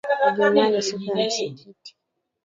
[0.27, 1.95] Ijumaa ni siku ya msikiti